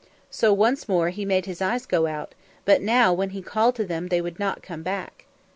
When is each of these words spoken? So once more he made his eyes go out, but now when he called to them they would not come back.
So 0.31 0.51
once 0.51 0.89
more 0.89 1.09
he 1.09 1.25
made 1.25 1.45
his 1.45 1.61
eyes 1.61 1.85
go 1.85 2.07
out, 2.07 2.33
but 2.65 2.81
now 2.81 3.13
when 3.13 3.29
he 3.29 3.41
called 3.43 3.75
to 3.75 3.85
them 3.85 4.07
they 4.07 4.19
would 4.19 4.39
not 4.39 4.63
come 4.63 4.81
back. 4.81 5.25